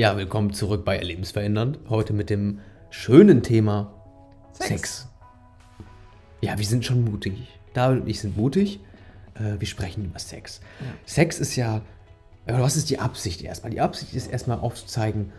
[0.00, 1.78] Ja, willkommen zurück bei Erlebensverändernd.
[1.90, 4.02] Heute mit dem schönen Thema
[4.54, 4.68] Sex.
[4.70, 5.08] Sex.
[6.40, 7.48] Ja, wir sind schon mutig.
[7.74, 8.80] David und ich sind mutig.
[9.34, 10.62] Äh, wir sprechen über Sex.
[10.80, 10.86] Ja.
[11.04, 11.82] Sex ist ja,
[12.46, 13.72] was ist die Absicht erstmal?
[13.72, 15.32] Die Absicht ist erstmal aufzuzeigen,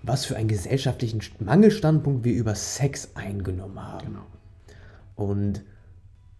[0.00, 4.06] was für einen gesellschaftlichen Mangelstandpunkt wir über Sex eingenommen haben.
[4.06, 4.26] Genau.
[5.14, 5.62] Und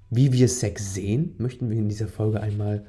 [0.09, 2.87] wie wir Sex sehen, möchten wir in dieser Folge einmal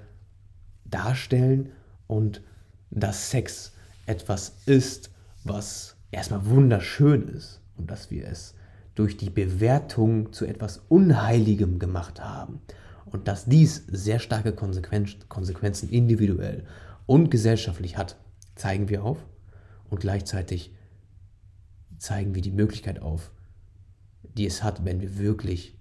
[0.86, 1.74] darstellen
[2.08, 2.41] und
[2.90, 3.73] dass Sex
[4.05, 5.12] etwas ist,
[5.44, 8.55] was erstmal wunderschön ist und dass wir es
[8.96, 12.62] durch die Bewertung zu etwas Unheiligem gemacht haben
[13.06, 16.66] und dass dies sehr starke Konsequenzen individuell
[17.06, 18.18] und gesellschaftlich hat,
[18.56, 19.18] zeigen wir auf
[19.90, 20.73] und gleichzeitig
[21.98, 23.31] zeigen wir die Möglichkeit auf,
[24.23, 25.78] die es hat, wenn wir wirklich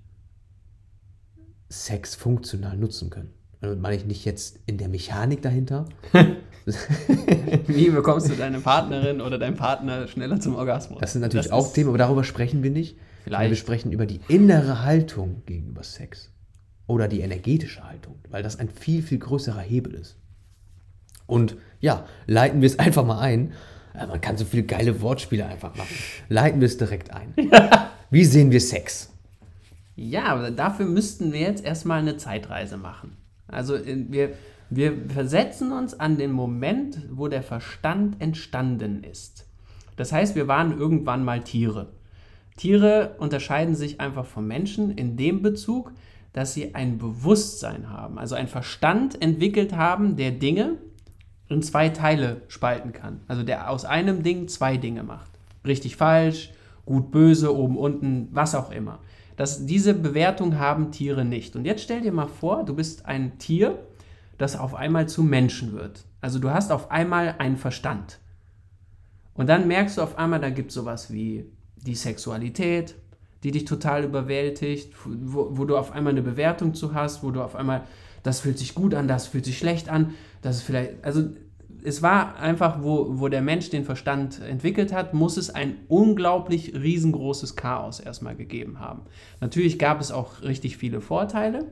[1.68, 3.32] Sex funktional nutzen können.
[3.62, 5.86] Und meine ich nicht jetzt in der Mechanik dahinter.
[7.66, 11.00] Wie bekommst du deine Partnerin oder deinen Partner schneller zum Orgasmus?
[11.00, 12.96] Das sind natürlich das auch Themen, aber darüber sprechen wir nicht.
[13.24, 13.50] Vielleicht.
[13.50, 16.30] Wir sprechen über die innere Haltung gegenüber Sex.
[16.86, 20.16] Oder die energetische Haltung, weil das ein viel, viel größerer Hebel ist.
[21.26, 23.52] Und ja, leiten wir es einfach mal ein.
[23.94, 25.94] Man kann so viele geile Wortspiele einfach machen.
[26.28, 27.34] Leiten wir es direkt ein.
[28.10, 29.10] Wie sehen wir Sex?
[29.94, 33.16] Ja, aber dafür müssten wir jetzt erstmal eine Zeitreise machen.
[33.50, 34.32] Also äh, wir,
[34.68, 39.46] wir versetzen uns an den Moment, wo der Verstand entstanden ist.
[39.96, 41.88] Das heißt, wir waren irgendwann mal Tiere.
[42.56, 45.92] Tiere unterscheiden sich einfach vom Menschen in dem Bezug,
[46.32, 50.76] dass sie ein Bewusstsein haben, also einen Verstand entwickelt haben, der Dinge
[51.48, 53.20] in zwei Teile spalten kann.
[53.26, 55.30] Also der aus einem Ding zwei Dinge macht.
[55.66, 56.52] Richtig, falsch,
[56.86, 59.00] gut, böse, oben, unten, was auch immer.
[59.40, 61.56] Das, diese Bewertung haben Tiere nicht.
[61.56, 63.78] Und jetzt stell dir mal vor, du bist ein Tier,
[64.36, 66.04] das auf einmal zu Menschen wird.
[66.20, 68.18] Also du hast auf einmal einen Verstand.
[69.32, 72.96] Und dann merkst du auf einmal, da gibt es sowas wie die Sexualität,
[73.42, 77.40] die dich total überwältigt, wo, wo, du auf einmal eine Bewertung zu hast, wo du
[77.40, 77.84] auf einmal,
[78.22, 81.30] das fühlt sich gut an, das fühlt sich schlecht an, das ist vielleicht, also
[81.84, 86.74] es war einfach, wo, wo der Mensch den Verstand entwickelt hat, muss es ein unglaublich
[86.74, 89.02] riesengroßes Chaos erstmal gegeben haben.
[89.40, 91.66] Natürlich gab es auch richtig viele Vorteile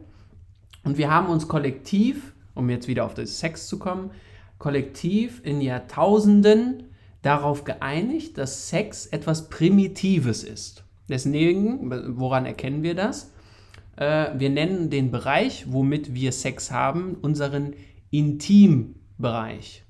[0.85, 4.11] und wir haben uns kollektiv, um jetzt wieder auf das Sex zu kommen,
[4.59, 6.85] kollektiv in Jahrtausenden
[7.23, 10.85] darauf geeinigt, dass Sex etwas Primitives ist.
[11.09, 13.33] Deswegen, woran erkennen wir das?
[13.97, 17.75] Äh, wir nennen den Bereich, womit wir Sex haben, unseren
[18.11, 19.85] Intimbereich.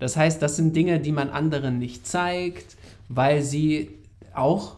[0.00, 2.76] Das heißt, das sind Dinge, die man anderen nicht zeigt,
[3.08, 3.90] weil sie
[4.34, 4.76] auch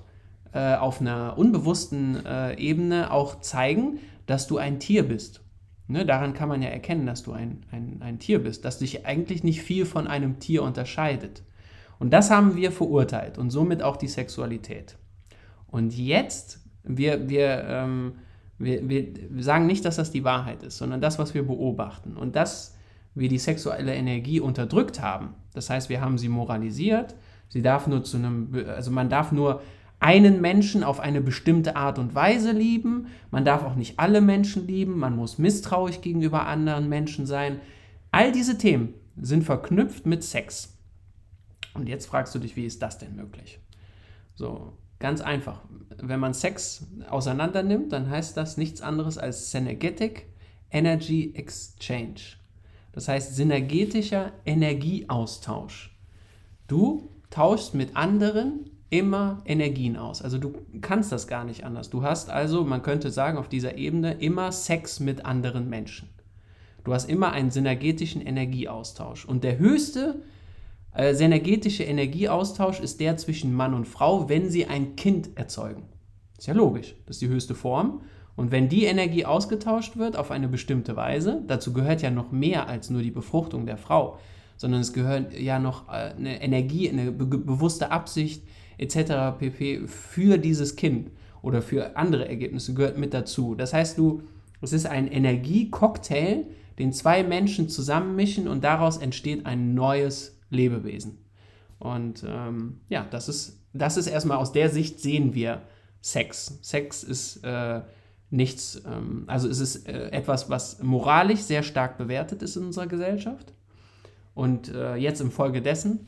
[0.53, 5.41] äh, auf einer unbewussten äh, Ebene auch zeigen, dass du ein Tier bist.
[5.88, 9.06] Ne, daran kann man ja erkennen, dass du ein, ein, ein Tier bist, dass dich
[9.06, 11.43] eigentlich nicht viel von einem Tier unterscheidet.
[11.99, 14.97] Und das haben wir verurteilt und somit auch die Sexualität.
[15.69, 18.15] Und jetzt, wir, wir, ähm,
[18.59, 22.16] wir, wir sagen nicht, dass das die Wahrheit ist, sondern das, was wir beobachten.
[22.16, 22.77] Und das
[23.15, 25.34] wir die sexuelle Energie unterdrückt haben.
[25.53, 27.15] Das heißt, wir haben sie moralisiert.
[27.49, 29.62] Sie darf nur zu einem, also man darf nur
[30.00, 33.06] einen Menschen auf eine bestimmte Art und Weise lieben.
[33.31, 34.99] Man darf auch nicht alle Menschen lieben.
[34.99, 37.61] Man muss misstrauisch gegenüber anderen Menschen sein.
[38.11, 40.77] All diese Themen sind verknüpft mit Sex.
[41.75, 43.61] Und jetzt fragst du dich, wie ist das denn möglich?
[44.34, 45.61] So, ganz einfach.
[45.99, 50.27] Wenn man Sex auseinander nimmt, dann heißt das nichts anderes als Synergetic
[50.71, 52.41] Energy Exchange.
[52.92, 55.97] Das heißt synergetischer Energieaustausch.
[56.69, 60.20] Du tauschst mit anderen immer Energien aus.
[60.20, 61.88] Also du kannst das gar nicht anders.
[61.88, 66.10] Du hast also, man könnte sagen, auf dieser Ebene immer Sex mit anderen Menschen.
[66.84, 69.24] Du hast immer einen synergetischen Energieaustausch.
[69.24, 70.16] Und der höchste
[70.94, 75.84] äh, synergetische Energieaustausch ist der zwischen Mann und Frau, wenn sie ein Kind erzeugen.
[76.36, 76.94] Ist ja logisch.
[77.06, 78.03] Das ist die höchste Form.
[78.34, 82.69] Und wenn die Energie ausgetauscht wird auf eine bestimmte Weise, dazu gehört ja noch mehr
[82.69, 84.18] als nur die Befruchtung der Frau,
[84.57, 88.45] sondern es gehört ja noch äh, eine Energie, eine be bewusste Absicht
[88.78, 89.39] etc.
[89.39, 89.86] pp.
[89.86, 91.10] für dieses Kind
[91.42, 93.54] oder für andere Ergebnisse gehört mit dazu.
[93.54, 94.22] Das heißt, du,
[94.60, 96.47] es ist ein Energiecocktail,
[96.78, 101.18] den zwei Menschen zusammenmischen und daraus entsteht ein neues Lebewesen.
[101.78, 105.62] Und ähm, ja, das ist, das ist erstmal aus der Sicht sehen wir
[106.01, 106.59] Sex.
[106.62, 107.80] Sex ist äh,
[108.33, 112.87] nichts, ähm, also es ist äh, etwas, was moralisch sehr stark bewertet ist in unserer
[112.87, 113.53] Gesellschaft
[114.34, 116.07] und äh, jetzt infolgedessen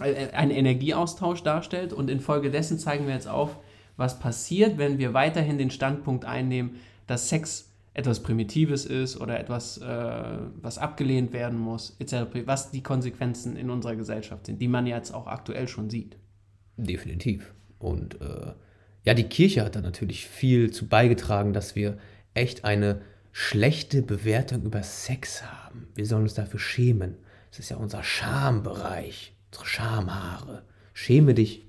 [0.00, 3.56] äh, einen Energieaustausch darstellt und infolgedessen zeigen wir jetzt auf,
[3.96, 6.76] was passiert, wenn wir weiterhin den Standpunkt einnehmen,
[7.06, 12.82] dass Sex etwas Primitives ist oder etwas, äh, was abgelehnt werden muss, etc., was die
[12.82, 16.16] Konsequenzen in unserer Gesellschaft sind, die man jetzt auch aktuell schon sieht.
[16.76, 17.54] Definitiv.
[17.78, 18.52] Und äh,
[19.08, 21.96] ja, die Kirche hat da natürlich viel zu beigetragen, dass wir
[22.34, 23.00] echt eine
[23.32, 25.88] schlechte Bewertung über Sex haben.
[25.94, 27.16] Wir sollen uns dafür schämen.
[27.48, 30.62] Das ist ja unser Schambereich, unsere Schamhaare.
[30.92, 31.64] Schäme dich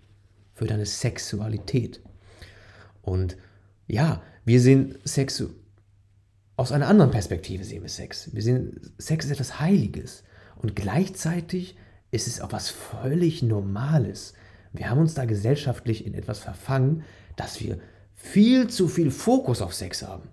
[0.54, 2.02] für deine Sexualität.
[3.04, 3.38] Und
[3.88, 5.42] ja, wir sehen Sex
[6.58, 8.32] aus einer anderen Perspektive sehen wir Sex.
[8.34, 10.26] Wir sehen, Sex ist etwas Heiliges.
[10.58, 11.78] Und gleichzeitig
[12.12, 14.34] ist es auch was völlig Normales.
[14.74, 17.06] Wir haben uns da gesellschaftlich in etwas verfangen,
[17.40, 17.80] dass wir
[18.14, 20.30] viel zu viel Fokus auf Sex haben.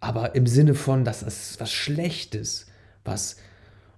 [0.00, 2.66] Aber im Sinne von, dass es was Schlechtes,
[3.04, 3.36] was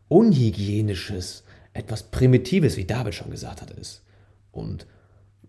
[0.08, 4.02] Unhygienisches, etwas Primitives, wie David schon gesagt hat, ist.
[4.50, 4.86] Und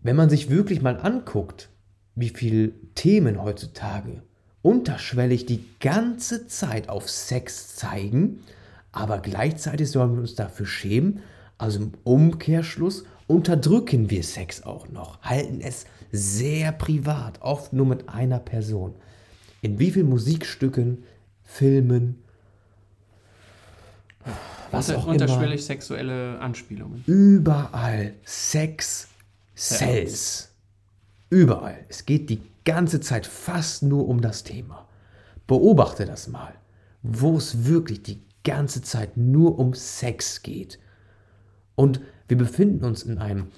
[0.01, 1.69] wenn man sich wirklich mal anguckt,
[2.15, 4.21] wie viele Themen heutzutage
[4.61, 8.43] unterschwellig die ganze Zeit auf Sex zeigen,
[8.93, 11.19] aber gleichzeitig sollen wir uns dafür schämen.
[11.57, 18.09] Also im Umkehrschluss unterdrücken wir Sex auch noch, halten es sehr privat, oft nur mit
[18.09, 18.95] einer Person.
[19.61, 21.03] In wie vielen Musikstücken,
[21.43, 22.23] Filmen,
[24.71, 27.03] was Unter, auch unterschwellig immer, sexuelle Anspielungen.
[27.05, 29.07] Überall Sex,
[29.55, 30.51] Cells.
[31.29, 31.85] Überall.
[31.89, 34.87] Es geht die ganze Zeit fast nur um das Thema.
[35.47, 36.53] Beobachte das mal,
[37.01, 40.79] wo es wirklich die ganze Zeit nur um Sex geht.
[41.75, 42.01] Und
[42.33, 43.51] wir befinden uns in einem,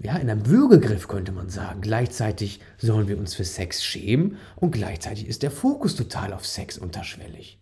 [0.00, 1.80] ja, in einem Würgegriff, könnte man sagen.
[1.80, 6.76] Gleichzeitig sollen wir uns für Sex schämen und gleichzeitig ist der Fokus total auf Sex
[6.76, 7.58] unterschwellig.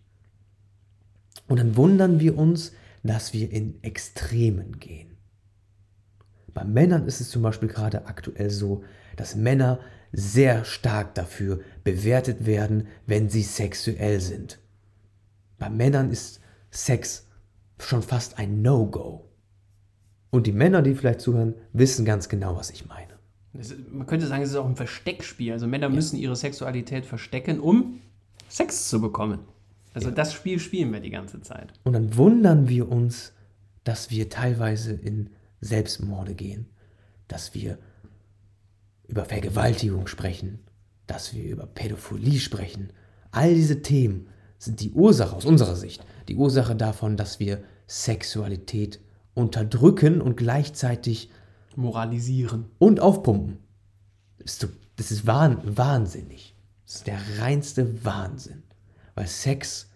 [1.47, 5.15] Und dann wundern wir uns, dass wir in Extremen gehen.
[6.53, 8.83] Bei Männern ist es zum Beispiel gerade aktuell so,
[9.15, 9.79] dass Männer
[10.11, 14.59] sehr stark dafür bewertet werden, wenn sie sexuell sind.
[15.57, 17.25] Bei Männern ist Sex
[17.79, 19.28] schon fast ein No-Go.
[20.31, 23.13] Und die Männer, die vielleicht zuhören, wissen ganz genau, was ich meine.
[23.53, 25.51] Ist, man könnte sagen, es ist auch ein Versteckspiel.
[25.51, 25.93] Also Männer ja.
[25.93, 27.99] müssen ihre Sexualität verstecken, um
[28.47, 29.39] Sex zu bekommen.
[29.93, 30.15] Also ja.
[30.15, 31.73] das Spiel spielen wir die ganze Zeit.
[31.83, 33.33] Und dann wundern wir uns,
[33.83, 35.31] dass wir teilweise in
[35.61, 36.67] Selbstmorde gehen,
[37.27, 37.79] dass wir
[39.07, 40.59] über Vergewaltigung sprechen,
[41.07, 42.93] dass wir über Pädophilie sprechen.
[43.31, 44.27] All diese Themen
[44.59, 48.99] sind die Ursache aus unserer Sicht, die Ursache davon, dass wir Sexualität
[49.39, 51.31] unterdrücken und gleichzeitig
[51.75, 53.57] moralisieren und aufpumpen.
[54.37, 56.55] Das ist wahnsinnig.
[56.85, 58.63] Das ist der reinste Wahnsinn.
[59.15, 59.89] Weil Sex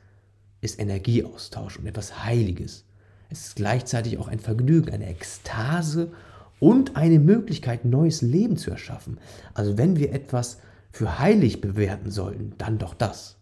[0.61, 2.85] ist Energieaustausch und etwas Heiliges.
[3.29, 6.11] Es ist gleichzeitig auch ein Vergnügen, eine Ekstase
[6.59, 9.19] und eine Möglichkeit, neues Leben zu erschaffen.
[9.53, 10.59] Also wenn wir etwas
[10.91, 13.37] für heilig bewerten sollten, dann doch das.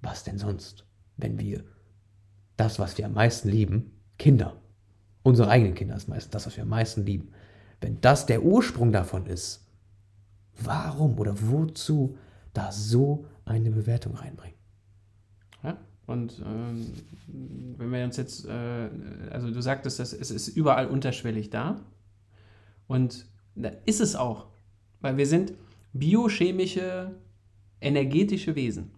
[0.00, 0.86] Was denn sonst,
[1.16, 1.62] wenn wir
[2.56, 4.56] das, was wir am meisten lieben, Kinder,
[5.22, 7.32] unsere eigenen Kinder ist meistens das, was wir am meisten lieben,
[7.80, 9.66] wenn das der Ursprung davon ist,
[10.60, 12.16] warum oder wozu
[12.52, 14.56] da so eine Bewertung reinbringen?
[15.62, 16.92] Ja, und ähm,
[17.78, 18.88] wenn wir uns jetzt, äh,
[19.30, 21.80] also du sagtest, dass es ist überall unterschwellig da.
[22.86, 24.46] Und da ist es auch,
[25.00, 25.54] weil wir sind
[25.92, 27.14] biochemische,
[27.80, 28.92] energetische Wesen.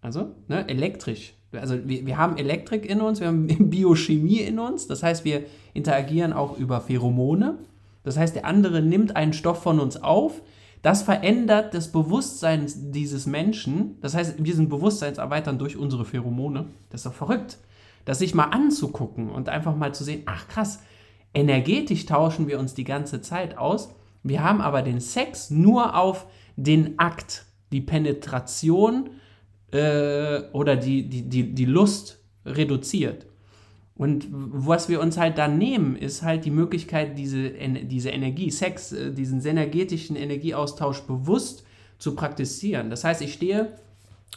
[0.00, 1.34] Also ne, elektrisch.
[1.52, 4.86] Also wir, wir haben Elektrik in uns, wir haben Biochemie in uns.
[4.86, 7.58] Das heißt, wir interagieren auch über Pheromone.
[8.04, 10.42] Das heißt, der andere nimmt einen Stoff von uns auf.
[10.82, 13.98] Das verändert das Bewusstsein dieses Menschen.
[14.00, 16.66] Das heißt, wir sind bewusstseinserweitern durch unsere Pheromone.
[16.90, 17.58] Das ist doch verrückt.
[18.04, 20.80] Das sich mal anzugucken und einfach mal zu sehen, ach krass,
[21.34, 23.94] Energetisch tauschen wir uns die ganze Zeit aus.
[24.22, 26.26] Wir haben aber den Sex nur auf
[26.56, 29.10] den Akt, die Penetration
[29.72, 33.26] äh, oder die, die, die, die Lust reduziert.
[33.94, 38.92] Und was wir uns halt dann nehmen, ist halt die Möglichkeit, diese, diese Energie, Sex,
[38.92, 41.64] äh, diesen energetischen Energieaustausch bewusst
[41.98, 42.90] zu praktizieren.
[42.90, 43.68] Das heißt, ich stehe,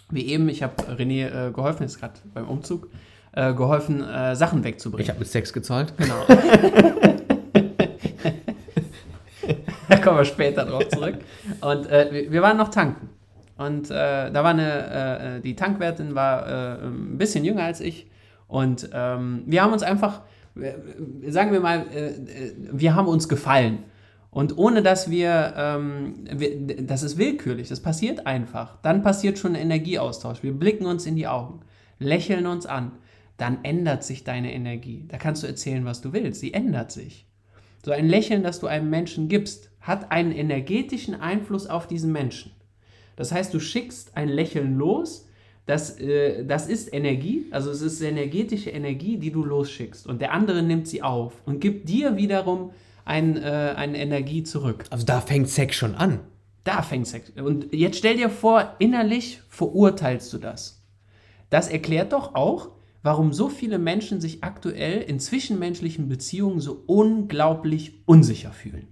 [0.10, 2.90] wie eben, ich habe René äh, geholfen, jetzt gerade beim Umzug,
[3.32, 5.04] äh, geholfen, äh, Sachen wegzubringen.
[5.04, 5.94] Ich habe mit Sex gezahlt.
[5.98, 6.26] Genau.
[9.90, 11.16] da kommen wir später drauf zurück.
[11.62, 13.05] Und äh, wir waren noch tanken.
[13.58, 18.10] Und äh, da war eine, äh, die Tankwertin war äh, ein bisschen jünger als ich.
[18.48, 20.22] Und ähm, wir haben uns einfach,
[21.28, 21.86] sagen wir mal,
[22.72, 23.80] wir haben uns gefallen.
[24.30, 28.78] Und ohne dass wir, ähm, wir, das ist willkürlich, das passiert einfach.
[28.82, 30.44] Dann passiert schon ein Energieaustausch.
[30.44, 31.62] Wir blicken uns in die Augen,
[32.00, 32.92] lächeln uns an
[33.38, 35.06] dann ändert sich deine Energie.
[35.08, 36.40] Da kannst du erzählen, was du willst.
[36.40, 37.28] Sie ändert sich.
[37.84, 42.52] So ein Lächeln, das du einem Menschen gibst, hat einen energetischen Einfluss auf diesen Menschen.
[43.16, 45.28] Das heißt, du schickst ein Lächeln los,
[45.66, 50.06] das, äh, das ist Energie, also es ist energetische Energie, die du losschickst.
[50.06, 52.72] Und der andere nimmt sie auf und gibt dir wiederum
[53.04, 54.86] ein, äh, eine Energie zurück.
[54.90, 56.20] Also da fängt Sex schon an.
[56.64, 57.32] Da fängt Sex.
[57.32, 60.84] Und jetzt stell dir vor, innerlich verurteilst du das.
[61.50, 62.70] Das erklärt doch auch,
[63.04, 68.88] warum so viele Menschen sich aktuell in zwischenmenschlichen Beziehungen so unglaublich unsicher fühlen.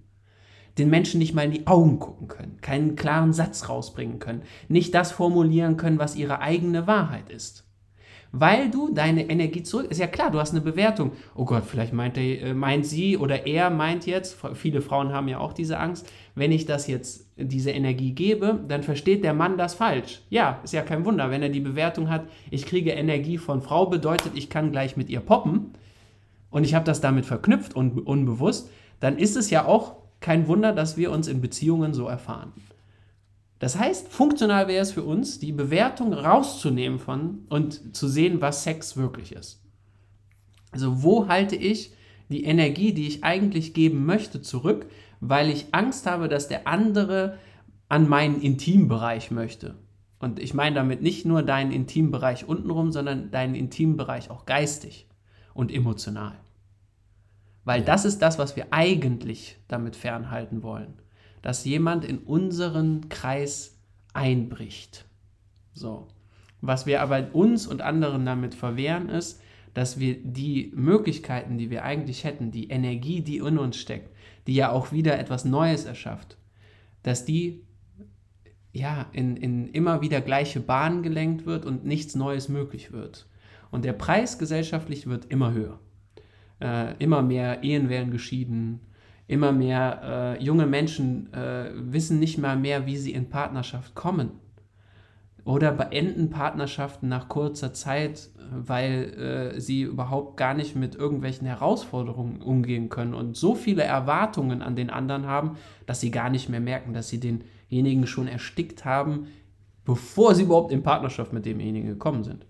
[0.77, 4.95] Den Menschen nicht mal in die Augen gucken können, keinen klaren Satz rausbringen können, nicht
[4.95, 7.63] das formulieren können, was ihre eigene Wahrheit ist
[8.33, 9.91] weil du deine Energie zurück.
[9.91, 11.11] Ist ja klar, du hast eine Bewertung.
[11.35, 15.27] Oh Gott, vielleicht meint, er, äh, meint sie oder er meint jetzt, viele Frauen haben
[15.27, 19.57] ja auch diese Angst, wenn ich das jetzt, diese Energie gebe, dann versteht der Mann
[19.57, 20.23] das falsch.
[20.29, 23.85] Ja, ist ja kein Wunder, wenn er die Bewertung hat, ich kriege Energie von Frau,
[23.85, 25.75] bedeutet, ich kann gleich mit ihr poppen
[26.49, 28.67] und ich habe das damit verknüpft und unbewusst,
[28.99, 32.53] dann ist es ja auch kein Wunder, dass wir uns in Beziehungen so erfahren.
[33.59, 38.63] Das heißt, funktional wäre es für uns, die Bewertung rauszunehmen von und zu sehen, was
[38.63, 39.61] Sex wirklich ist.
[40.71, 41.93] Also wo halte ich
[42.29, 44.87] die Energie, die ich eigentlich geben möchte, zurück,
[45.19, 47.37] weil ich Angst habe, dass der andere
[47.87, 49.75] an meinen Intimbereich möchte.
[50.19, 55.05] Und ich meine damit nicht nur deinen Intimbereich untenrum, sondern deinen Intimbereich auch geistig
[55.53, 56.33] und emotional.
[57.65, 60.93] Weil das ist das, was wir eigentlich damit fernhalten wollen
[61.43, 63.77] dass jemand in unseren Kreis
[64.13, 65.05] einbricht.
[65.73, 66.07] So.
[66.61, 69.41] Was wir aber uns und anderen damit verwehren, ist,
[69.73, 74.15] dass wir die Möglichkeiten, die wir eigentlich hätten, die Energie, die in uns steckt,
[74.47, 76.37] die ja auch wieder etwas Neues erschafft,
[77.01, 77.65] dass die
[78.71, 83.27] ja in, in immer wieder gleiche Bahnen gelenkt wird und nichts Neues möglich wird.
[83.69, 85.79] Und der Preis gesellschaftlich wird immer höher.
[86.61, 88.81] Äh, immer mehr Ehen werden geschieden,
[89.27, 94.31] immer mehr äh, junge Menschen äh, wissen nicht mal mehr, wie sie in Partnerschaft kommen.
[95.45, 102.41] Oder beenden Partnerschaften nach kurzer Zeit, weil äh, sie überhaupt gar nicht mit irgendwelchen Herausforderungen
[102.41, 106.61] umgehen können und so viele Erwartungen an den anderen haben, dass sie gar nicht mehr
[106.61, 109.27] merken, dass sie denjenigen schon erstickt haben,
[109.83, 112.45] bevor sie überhaupt in Partnerschaft mit demjenigen gekommen sind.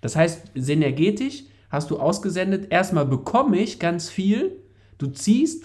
[0.00, 4.64] Das heißt, synergetisch hast du ausgesendet, erstmal bekomme ich ganz viel,
[4.98, 5.64] Du ziehst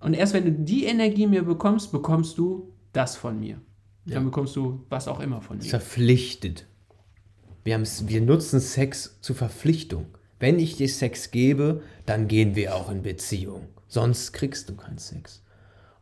[0.00, 3.60] und erst wenn du die Energie mir bekommst, bekommst du das von mir.
[4.04, 4.14] Ja.
[4.14, 5.64] Dann bekommst du was auch immer von mir.
[5.64, 6.66] Verpflichtet.
[7.64, 10.06] Wir, wir nutzen Sex zur Verpflichtung.
[10.38, 13.68] Wenn ich dir Sex gebe, dann gehen wir auch in Beziehung.
[13.88, 15.42] Sonst kriegst du keinen Sex.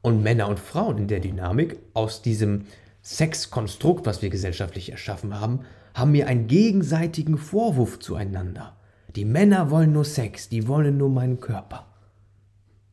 [0.03, 2.67] Und Männer und Frauen in der Dynamik aus diesem
[3.03, 5.61] Sexkonstrukt, was wir gesellschaftlich erschaffen haben,
[5.95, 8.77] haben wir einen gegenseitigen Vorwurf zueinander.
[9.15, 11.87] Die Männer wollen nur Sex, die wollen nur meinen Körper.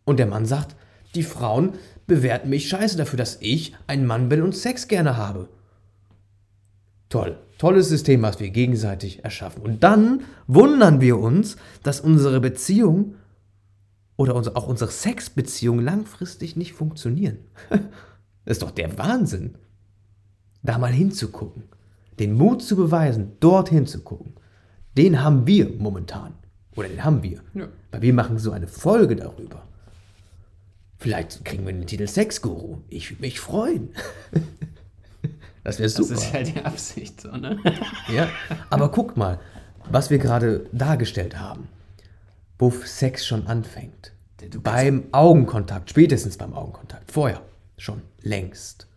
[0.06, 0.76] Und der Mann sagt,
[1.16, 1.74] die Frauen
[2.08, 5.50] bewerten mich scheiße dafür, dass ich ein Mann bin und Sex gerne habe.
[7.10, 9.64] Toll, tolles System, was wir gegenseitig erschaffen.
[9.64, 13.16] Und dann wundern wir uns, dass unsere Beziehung
[14.16, 17.38] oder auch unsere Sexbeziehung langfristig nicht funktionieren.
[18.46, 19.60] Das ist doch der Wahnsinn.
[20.64, 21.66] Da mal hinzugucken,
[22.20, 24.34] den Mut zu beweisen, dorthin zu gucken.
[24.98, 26.34] Den haben wir momentan.
[26.76, 27.42] Oder den haben wir.
[27.54, 27.68] Ja.
[27.92, 29.64] Weil wir machen so eine Folge darüber.
[30.98, 32.80] Vielleicht kriegen wir den Titel Sexguru.
[32.90, 33.90] Ich würde mich freuen.
[35.64, 36.16] das wäre super.
[36.16, 37.58] Das ist ja die Absicht, so, ne?
[38.14, 38.28] ja,
[38.70, 39.40] aber guck mal,
[39.90, 41.70] was wir gerade dargestellt haben.
[42.58, 44.12] Wo Sex schon anfängt.
[44.62, 47.12] Beim Augenkontakt, spätestens beim Augenkontakt.
[47.12, 47.42] Vorher
[47.78, 48.88] schon, längst.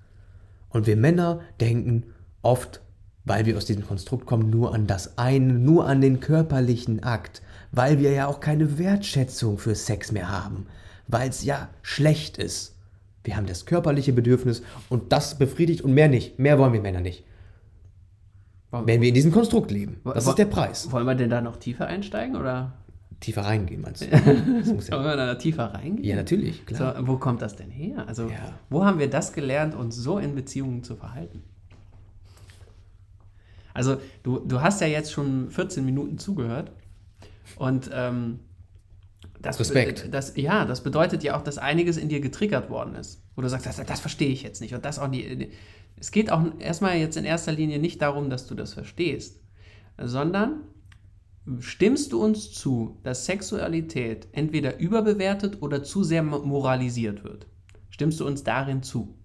[0.71, 2.05] Und wir Männer denken
[2.43, 2.81] oft
[3.25, 7.43] weil wir aus diesem Konstrukt kommen, nur an das eine, nur an den körperlichen Akt,
[7.71, 10.67] weil wir ja auch keine Wertschätzung für Sex mehr haben,
[11.07, 12.77] weil es ja schlecht ist.
[13.25, 16.39] Wir haben das körperliche Bedürfnis und das befriedigt und mehr nicht.
[16.39, 17.25] Mehr wollen wir Männer nicht.
[18.73, 20.01] Wenn wir in diesem Konstrukt leben.
[20.05, 20.91] Das ist der Preis.
[20.91, 22.73] Wollen wir denn da noch tiefer einsteigen oder?
[23.21, 24.11] Tiefer reingehen, meinst du?
[24.11, 26.05] Wollen wir da tiefer reingehen?
[26.05, 26.97] Ja, natürlich, klar.
[26.97, 28.09] So, wo kommt das denn her?
[28.09, 28.55] Also, ja.
[28.69, 31.45] wo haben wir das gelernt, uns so in Beziehungen zu verhalten?
[33.75, 36.73] Also du, du hast ja jetzt schon 14 Minuten zugehört
[37.57, 38.41] und ähm,
[39.41, 40.09] das, Respekt.
[40.13, 43.23] Das, ja, das bedeutet ja auch, dass einiges in dir getriggert worden ist.
[43.35, 45.51] Wo du sagst, das, das verstehe ich jetzt nicht und das auch nicht.
[45.97, 49.41] Es geht auch erstmal jetzt in erster Linie nicht darum, dass du das verstehst,
[49.99, 50.63] sondern
[51.59, 57.47] stimmst du uns zu, dass Sexualität entweder überbewertet oder zu sehr moralisiert wird?
[57.91, 59.17] Stimmst du uns darin zu?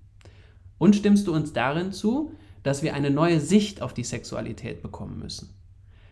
[0.77, 2.31] Und stimmst du uns darin zu,
[2.63, 5.49] dass wir eine neue Sicht auf die Sexualität bekommen müssen.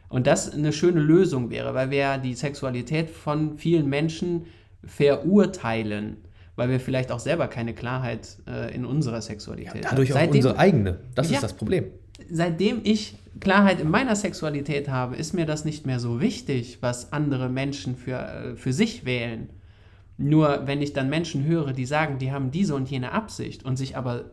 [0.09, 4.45] Und das eine schöne Lösung wäre, weil wir die Sexualität von vielen Menschen
[4.83, 6.17] verurteilen,
[6.55, 10.29] weil wir vielleicht auch selber keine Klarheit äh, in unserer Sexualität ja, dadurch haben.
[10.29, 10.99] auch unsere eigene.
[11.15, 11.35] Das Ja.
[11.35, 11.85] ist das Problem.
[12.29, 17.11] seitdem ich Klarheit in meiner Sexualität habe, ist mir das nicht mehr so wichtig, was
[17.11, 19.49] andere Menschen für, äh, für sich wählen.
[20.17, 23.75] Nur wenn ich dann Menschen höre, die sagen, die haben diese und jene Absicht und
[23.75, 24.31] sich aber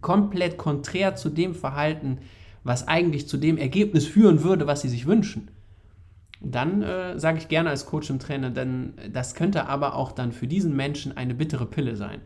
[0.00, 2.18] komplett konträr zu dem verhalten,
[2.62, 5.50] was eigentlich zu dem Ergebnis führen würde, was sie sich wünschen,
[6.40, 10.32] dann äh, sage ich gerne als Coach und Trainer, dann das könnte aber auch dann
[10.32, 12.20] für diesen Menschen eine bittere Pille sein.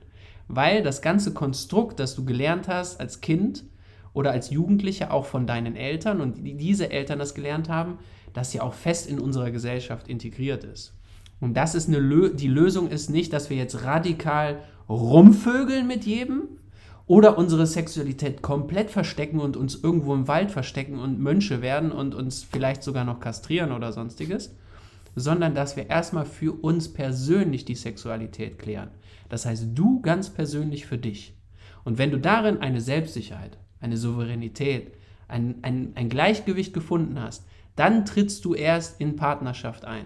[0.48, 3.64] Weil das ganze Konstrukt, das du gelernt hast als Kind
[4.12, 7.98] oder als Jugendlicher auch von deinen Eltern und die, diese Eltern das gelernt haben,
[8.34, 10.94] das ja auch fest in unserer Gesellschaft integriert ist.
[11.42, 16.04] Und das ist eine Lö die Lösung ist nicht, dass wir jetzt radikal rumvögeln mit
[16.04, 16.42] jedem
[17.06, 22.14] oder unsere Sexualität komplett verstecken und uns irgendwo im Wald verstecken und Mönche werden und
[22.14, 24.54] uns vielleicht sogar noch kastrieren oder sonstiges,
[25.16, 28.92] sondern dass wir erstmal für uns persönlich die Sexualität klären.
[29.28, 31.36] Das heißt, du ganz persönlich für dich.
[31.82, 34.92] Und wenn du darin eine Selbstsicherheit, eine Souveränität,
[35.26, 37.44] ein, ein, ein Gleichgewicht gefunden hast,
[37.74, 40.04] dann trittst du erst in Partnerschaft ein.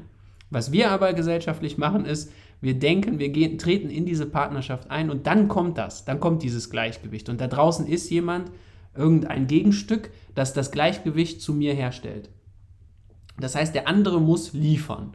[0.51, 5.11] Was wir aber gesellschaftlich machen, ist, wir denken, wir gehen, treten in diese Partnerschaft ein
[5.11, 7.29] und dann kommt das, dann kommt dieses Gleichgewicht.
[7.29, 8.51] Und da draußen ist jemand,
[8.95, 12.31] irgendein Gegenstück, das das Gleichgewicht zu mir herstellt.
[13.39, 15.13] Das heißt, der andere muss liefern.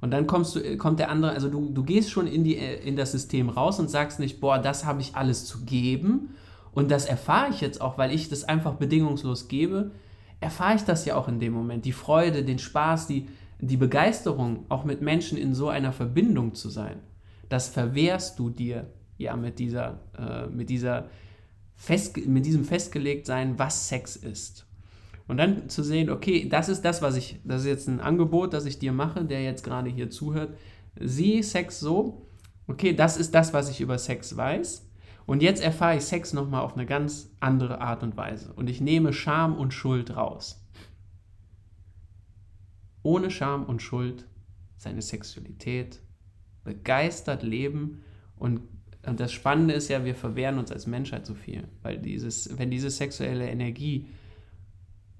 [0.00, 2.96] Und dann kommst du, kommt der andere, also du, du gehst schon in, die, in
[2.96, 6.34] das System raus und sagst nicht, boah, das habe ich alles zu geben.
[6.72, 9.92] Und das erfahre ich jetzt auch, weil ich das einfach bedingungslos gebe,
[10.40, 11.84] erfahre ich das ja auch in dem Moment.
[11.84, 13.28] Die Freude, den Spaß, die,
[13.66, 17.00] die Begeisterung, auch mit Menschen in so einer Verbindung zu sein.
[17.48, 21.08] Das verwehrst du dir ja mit dieser, äh, mit dieser
[21.76, 24.66] fest, mit diesem Festgelegtsein, was Sex ist.
[25.26, 28.52] Und dann zu sehen, okay, das ist das, was ich, das ist jetzt ein Angebot,
[28.52, 30.54] das ich dir mache, der jetzt gerade hier zuhört.
[31.00, 32.26] Sieh Sex so,
[32.66, 34.86] okay, das ist das, was ich über Sex weiß.
[35.26, 38.52] Und jetzt erfahre ich Sex nochmal auf eine ganz andere Art und Weise.
[38.54, 40.63] Und ich nehme Scham und Schuld raus.
[43.04, 44.26] Ohne Scham und Schuld
[44.76, 46.00] seine Sexualität
[46.64, 48.02] begeistert leben.
[48.36, 48.62] Und,
[49.06, 51.68] und das Spannende ist ja, wir verwehren uns als Menschheit so viel.
[51.82, 54.06] Weil dieses, wenn diese sexuelle Energie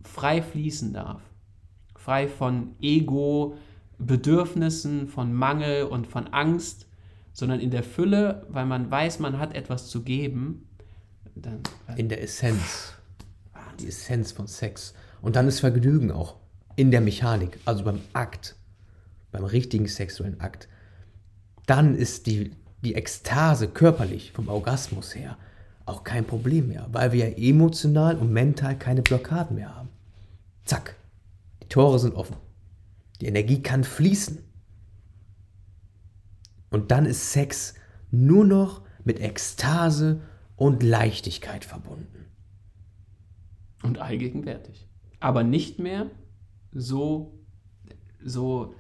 [0.02, 1.22] frei fließen darf,
[1.94, 3.56] frei von Ego,
[3.98, 6.88] Bedürfnissen, von Mangel und von Angst,
[7.32, 10.68] sondern in der Fülle, weil man weiß, man hat etwas zu geben,
[11.35, 11.61] dann
[11.96, 12.94] In der Essenz.
[13.80, 14.94] Die Essenz von Sex.
[15.20, 16.37] Und dann ist Vergnügen auch.
[16.76, 18.56] In der Mechanik, also beim Akt,
[19.30, 20.68] beim richtigen sexuellen Akt.
[21.66, 25.37] Dann ist die, die Ekstase körperlich, vom Orgasmus her,
[25.87, 29.88] auch kein Problem mehr, weil wir ja emotional und mental keine Blockaden mehr haben.
[30.64, 30.96] Zack,
[31.62, 32.37] die Tore sind offen.
[33.20, 34.38] Die Energie kann fließen.
[36.70, 37.74] Und dann ist Sex
[38.10, 40.20] nur noch mit Ekstase
[40.56, 42.26] und Leichtigkeit verbunden.
[43.84, 44.88] und allgegenwärtig.
[45.20, 46.10] Aber nicht mehr
[46.74, 47.38] so,
[48.22, 48.74] so,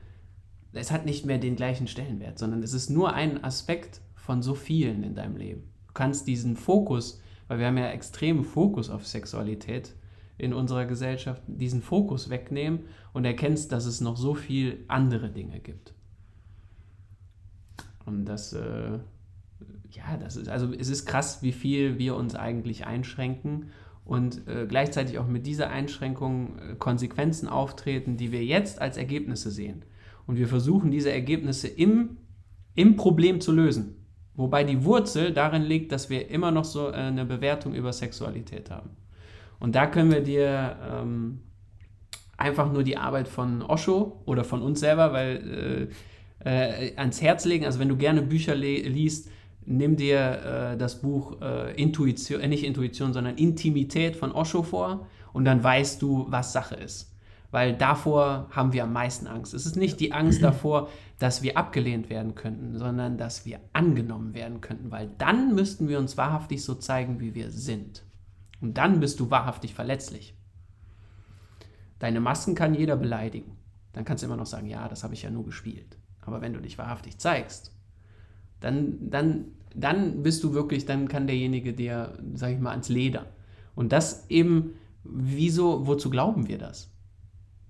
[0.72, 4.54] es hat nicht mehr den gleichen Stellenwert, sondern es ist nur ein Aspekt von so
[4.54, 5.62] vielen in deinem Leben.
[5.86, 9.94] Du kannst diesen Fokus, weil wir haben ja extremen Fokus auf Sexualität
[10.36, 12.80] in unserer Gesellschaft, diesen Fokus wegnehmen
[13.12, 15.94] und erkennst, dass es noch so viel andere Dinge gibt.
[18.04, 18.98] Und das, äh,
[19.90, 23.70] ja, das ist, also es ist krass, wie viel wir uns eigentlich einschränken
[24.04, 29.50] und äh, gleichzeitig auch mit dieser Einschränkung äh, Konsequenzen auftreten, die wir jetzt als Ergebnisse
[29.50, 29.84] sehen.
[30.26, 32.18] Und wir versuchen, diese Ergebnisse im,
[32.74, 34.06] im Problem zu lösen.
[34.34, 38.70] Wobei die Wurzel darin liegt, dass wir immer noch so äh, eine Bewertung über Sexualität
[38.70, 38.90] haben.
[39.58, 41.40] Und da können wir dir ähm,
[42.36, 45.88] einfach nur die Arbeit von Osho oder von uns selber, weil
[46.44, 47.64] äh, äh, ans Herz legen.
[47.64, 49.30] Also wenn du gerne Bücher liest,
[49.66, 55.06] nimm dir äh, das Buch äh, Intuition, äh, nicht Intuition, sondern Intimität von Osho vor
[55.32, 57.12] und dann weißt du, was Sache ist.
[57.50, 59.54] Weil davor haben wir am meisten Angst.
[59.54, 64.34] Es ist nicht die Angst davor, dass wir abgelehnt werden könnten, sondern dass wir angenommen
[64.34, 68.02] werden könnten, weil dann müssten wir uns wahrhaftig so zeigen, wie wir sind.
[68.60, 70.34] Und dann bist du wahrhaftig verletzlich.
[71.98, 73.56] Deine Masken kann jeder beleidigen.
[73.92, 75.96] Dann kannst du immer noch sagen, ja, das habe ich ja nur gespielt.
[76.22, 77.73] Aber wenn du dich wahrhaftig zeigst,
[78.64, 83.26] dann, dann, dann bist du wirklich, dann kann derjenige dir, sag ich mal, ans Leder.
[83.74, 84.74] Und das eben,
[85.04, 86.90] wieso, wozu glauben wir das?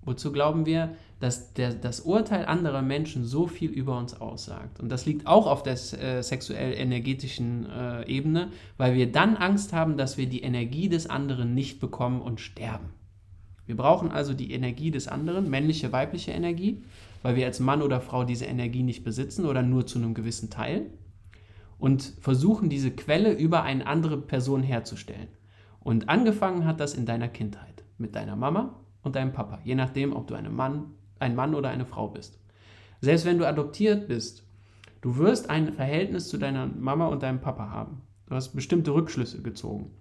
[0.03, 4.79] Wozu glauben wir, dass der, das Urteil anderer Menschen so viel über uns aussagt?
[4.79, 9.97] Und das liegt auch auf der äh, sexuell-energetischen äh, Ebene, weil wir dann Angst haben,
[9.97, 12.91] dass wir die Energie des anderen nicht bekommen und sterben.
[13.65, 16.83] Wir brauchen also die Energie des anderen, männliche, weibliche Energie,
[17.23, 20.49] weil wir als Mann oder Frau diese Energie nicht besitzen oder nur zu einem gewissen
[20.49, 20.91] Teil.
[21.77, 25.27] und versuchen diese Quelle über eine andere Person herzustellen.
[25.81, 30.15] Und angefangen hat das in deiner Kindheit mit deiner Mama und deinem Papa, je nachdem,
[30.15, 30.85] ob du eine Mann,
[31.19, 32.39] ein Mann oder eine Frau bist.
[33.01, 34.47] Selbst wenn du adoptiert bist,
[35.01, 38.01] du wirst ein Verhältnis zu deiner Mama und deinem Papa haben.
[38.27, 39.91] Du hast bestimmte Rückschlüsse gezogen.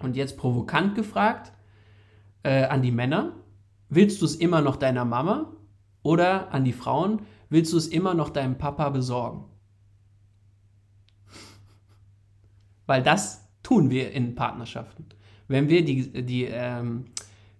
[0.00, 1.52] Und jetzt provokant gefragt
[2.44, 3.32] äh, an die Männer,
[3.88, 5.56] willst du es immer noch deiner Mama
[6.02, 9.44] oder an die Frauen, willst du es immer noch deinem Papa besorgen?
[12.86, 15.06] Weil das tun wir in Partnerschaften.
[15.48, 17.06] Wenn wir die, die, ähm,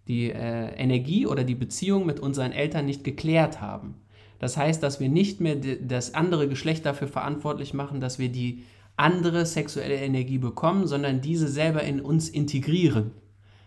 [0.06, 3.94] die äh, Energie oder die Beziehung mit unseren Eltern nicht geklärt haben.
[4.38, 8.64] Das heißt, dass wir nicht mehr das andere Geschlecht dafür verantwortlich machen, dass wir die
[8.96, 13.12] andere sexuelle Energie bekommen, sondern diese selber in uns integrieren.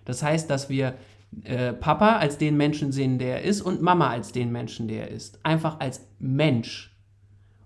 [0.07, 0.93] Das heißt, dass wir
[1.43, 5.09] äh, Papa als den Menschen sehen, der er ist, und Mama als den Menschen, der
[5.09, 5.45] er ist.
[5.45, 6.97] Einfach als Mensch.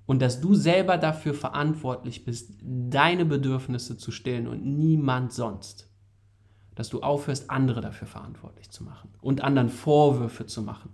[0.08, 5.88] Und dass du selber dafür verantwortlich bist, deine Bedürfnisse zu stillen und niemand sonst.
[6.74, 10.90] Dass du aufhörst, andere dafür verantwortlich zu machen und anderen Vorwürfe zu machen.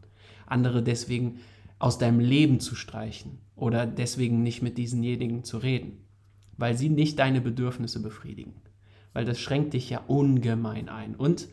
[0.47, 1.39] Andere deswegen
[1.79, 6.05] aus deinem Leben zu streichen oder deswegen nicht mit diesenjenigen zu reden,
[6.57, 8.55] weil sie nicht deine Bedürfnisse befriedigen.
[9.17, 11.15] Weil das schränkt dich ja ungemein ein.
[11.15, 11.47] Und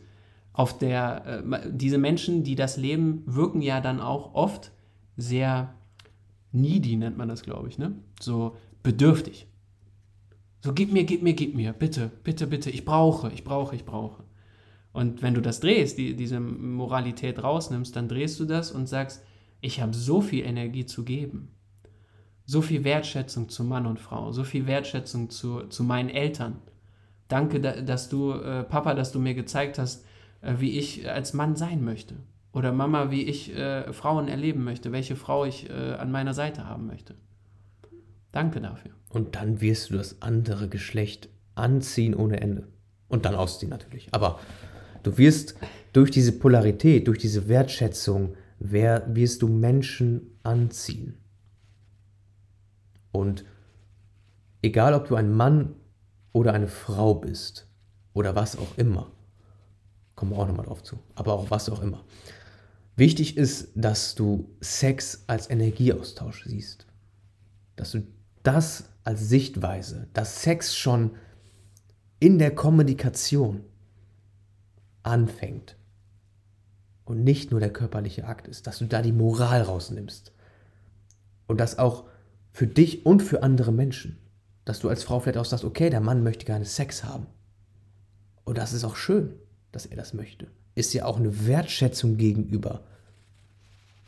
[0.53, 4.71] auf der, äh, diese Menschen, die das leben, wirken ja dann auch oft
[5.17, 5.73] sehr
[6.51, 7.95] needy, nennt man das, glaube ich, ne?
[8.21, 9.47] So bedürftig.
[10.63, 13.83] So, gib mir, gib mir, gib mir, bitte, bitte, bitte, ich brauche, ich brauche, ich
[13.83, 14.23] brauche.
[14.93, 19.23] Und wenn du das drehst, die, diese Moralität rausnimmst, dann drehst du das und sagst,
[19.59, 21.49] ich habe so viel Energie zu geben.
[22.45, 26.57] So viel Wertschätzung zu Mann und Frau, so viel Wertschätzung zu, zu meinen Eltern.
[27.27, 30.05] Danke, dass du, äh, Papa, dass du mir gezeigt hast,
[30.41, 32.15] äh, wie ich als Mann sein möchte.
[32.53, 36.65] Oder Mama, wie ich äh, Frauen erleben möchte, welche Frau ich äh, an meiner Seite
[36.65, 37.15] haben möchte.
[38.31, 38.91] Danke dafür.
[39.09, 42.67] Und dann wirst du das andere Geschlecht anziehen ohne Ende.
[43.07, 44.07] Und dann ausziehen natürlich.
[44.11, 44.39] Aber
[45.03, 45.55] du wirst
[45.93, 51.17] durch diese Polarität, durch diese Wertschätzung, wer, wirst du Menschen anziehen.
[53.11, 53.45] Und
[54.61, 55.75] egal, ob du ein Mann
[56.35, 57.65] oder eine Frau bist
[58.13, 59.09] oder was auch immer,
[60.15, 62.03] kommen wir auch nochmal drauf zu, aber auch was auch immer.
[62.97, 66.87] Wichtig ist, dass du Sex als Energieaustausch siehst.
[67.77, 68.03] Dass du
[68.43, 71.11] das als Sichtweise, dass Sex schon
[72.19, 73.63] in der Kommunikation
[75.03, 75.77] anfängt
[77.05, 80.33] und nicht nur der körperliche Akt ist, dass du da die Moral rausnimmst.
[81.47, 82.09] Und das auch
[82.51, 84.17] für dich und für andere Menschen,
[84.65, 87.27] dass du als Frau vielleicht auch sagst, okay, der Mann möchte gerne Sex haben
[88.45, 89.33] und das ist auch schön,
[89.71, 92.83] dass er das möchte, ist ja auch eine Wertschätzung gegenüber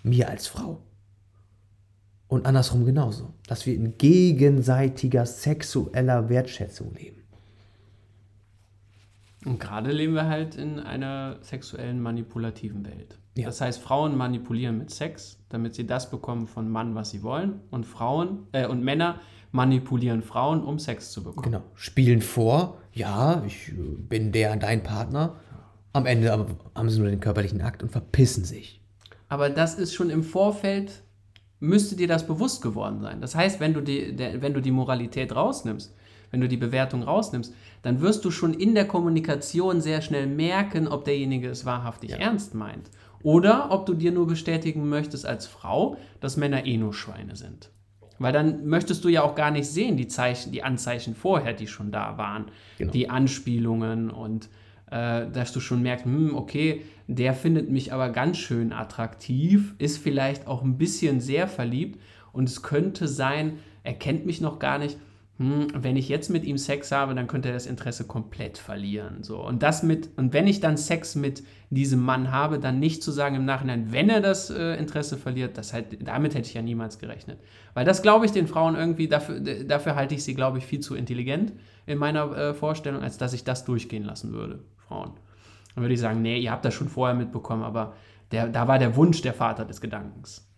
[0.04, 0.82] mir als Frau.
[2.28, 7.24] Und andersrum genauso, dass wir in gegenseitiger sexueller Wertschätzung leben.
[9.46, 13.17] Und gerade leben wir halt in einer sexuellen manipulativen Welt.
[13.38, 13.46] Ja.
[13.46, 17.62] Das heißt, Frauen manipulieren mit Sex, damit sie das bekommen von Mann, was sie wollen,
[17.72, 19.22] und Frauen äh, und Männer
[19.58, 21.43] manipulieren Frauen, um Sex zu bekommen.
[21.43, 21.63] Genau.
[21.74, 25.36] Spielen vor, ja, ich äh, bin der dein Partner.
[25.93, 26.32] Am Ende
[26.76, 28.82] haben sie nur den körperlichen Akt und verpissen sich.
[29.28, 31.02] Aber das ist schon im Vorfeld,
[31.60, 33.20] müsste dir das bewusst geworden sein.
[33.20, 35.93] Das heißt, wenn du die, der, wenn du die Moralität rausnimmst,
[36.30, 40.88] wenn du die Bewertung rausnimmst, dann wirst du schon in der Kommunikation sehr schnell merken,
[40.88, 42.17] ob derjenige es wahrhaftig ja.
[42.17, 42.91] ernst meint.
[43.24, 47.72] Oder ob du dir nur bestätigen möchtest als Frau, dass Männer eh nur Schweine sind.
[48.19, 51.67] Weil dann möchtest du ja auch gar nicht sehen, die Zeichen, die Anzeichen vorher, die
[51.67, 52.45] schon da waren.
[52.77, 52.91] Genau.
[52.91, 54.49] Die Anspielungen und
[54.89, 59.97] äh, dass du schon merkst, hm, okay, der findet mich aber ganz schön attraktiv, ist
[59.97, 61.99] vielleicht auch ein bisschen sehr verliebt
[62.32, 64.97] und es könnte sein, er kennt mich noch gar nicht.
[65.39, 69.23] Hm, wenn ich jetzt mit ihm Sex habe, dann könnte er das Interesse komplett verlieren.
[69.23, 69.39] So.
[69.45, 73.12] Und das mit, und wenn ich dann Sex mit diesem Mann habe, dann nicht zu
[73.12, 76.63] sagen im Nachhinein, wenn er das äh, Interesse verliert, das halt, damit hätte ich ja
[76.63, 77.39] niemals gerechnet.
[77.76, 80.80] Weil das glaube ich den Frauen irgendwie, dafür, dafür halte ich sie, glaube ich, viel
[80.80, 81.54] zu intelligent
[81.86, 84.63] in meiner äh, Vorstellung, als dass ich das durchgehen lassen würde.
[84.78, 85.12] Frauen.
[85.76, 87.93] Dann würde ich sagen, nee, ihr habt das schon vorher mitbekommen, aber
[88.32, 90.50] der, da war der Wunsch der Vater des Gedankens.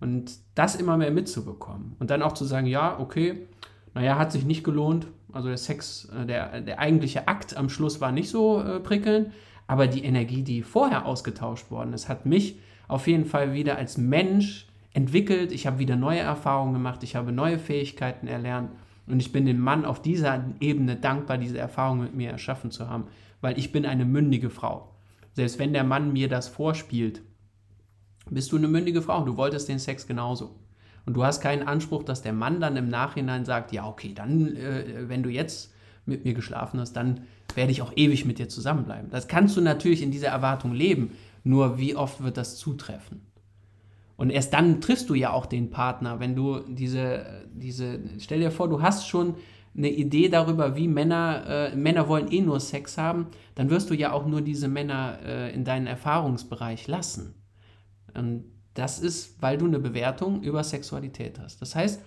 [0.00, 1.94] Und das immer mehr mitzubekommen.
[2.00, 3.46] Und dann auch zu sagen, ja, okay,
[3.96, 5.06] naja, hat sich nicht gelohnt.
[5.32, 9.32] Also der Sex, äh, der, der eigentliche Akt am Schluss war nicht so äh, prickelnd,
[9.66, 13.98] aber die Energie, die vorher ausgetauscht worden ist, hat mich auf jeden Fall wieder als
[13.98, 15.50] Mensch entwickelt.
[15.50, 18.70] Ich habe wieder neue Erfahrungen gemacht, ich habe neue Fähigkeiten erlernt
[19.08, 22.88] und ich bin dem Mann auf dieser Ebene dankbar, diese Erfahrung mit mir erschaffen zu
[22.88, 23.08] haben
[23.40, 24.92] weil ich bin eine mündige Frau.
[25.32, 27.22] Selbst wenn der Mann mir das vorspielt,
[28.30, 29.24] bist du eine mündige Frau.
[29.24, 30.56] Du wolltest den Sex genauso.
[31.06, 34.56] Und du hast keinen Anspruch, dass der Mann dann im Nachhinein sagt, ja, okay, dann,
[34.56, 35.72] äh, wenn du jetzt
[36.04, 37.22] mit mir geschlafen hast, dann
[37.54, 39.10] werde ich auch ewig mit dir zusammenbleiben.
[39.10, 41.12] Das kannst du natürlich in dieser Erwartung leben,
[41.44, 43.22] nur wie oft wird das zutreffen?
[44.16, 48.50] Und erst dann triffst du ja auch den Partner, wenn du diese, diese, stell dir
[48.50, 49.34] vor, du hast schon
[49.76, 53.94] eine Idee darüber, wie Männer, äh, Männer wollen eh nur Sex haben, dann wirst du
[53.94, 57.34] ja auch nur diese Männer äh, in deinen Erfahrungsbereich lassen.
[58.14, 58.44] Und
[58.78, 61.60] das ist, weil du eine Bewertung über Sexualität hast.
[61.62, 62.00] Das heißt,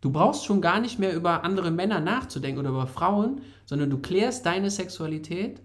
[0.00, 3.98] du brauchst schon gar nicht mehr über andere Männer nachzudenken oder über Frauen, sondern du
[3.98, 5.60] klärst deine Sexualität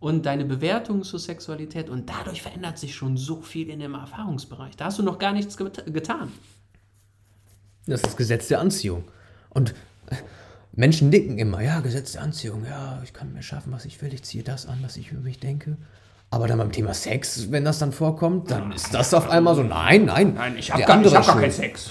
[0.00, 4.76] und deine Bewertung zur Sexualität und dadurch verändert sich schon so viel in dem Erfahrungsbereich.
[4.76, 6.32] Da hast du noch gar nichts get getan.
[7.86, 9.04] Das ist das Gesetz der Anziehung.
[9.50, 9.74] Und
[10.06, 10.16] äh,
[10.72, 14.14] Menschen nicken immer, ja, Gesetz der Anziehung, ja, ich kann mir schaffen, was ich will,
[14.14, 15.76] ich ziehe das an, was ich über mich denke.
[16.30, 19.62] Aber dann beim Thema Sex, wenn das dann vorkommt, dann ist das auf einmal so,
[19.62, 20.34] nein, nein.
[20.34, 21.90] Nein, ich habe gar, hab gar keinen Sex.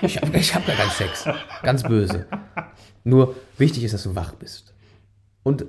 [0.00, 1.28] Ich habe ich hab gar keinen Sex.
[1.62, 2.26] Ganz böse.
[3.04, 4.74] Nur wichtig ist, dass du wach bist.
[5.42, 5.66] Und